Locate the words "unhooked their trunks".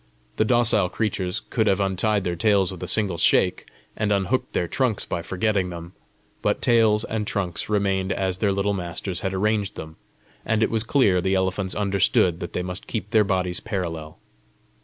4.11-5.05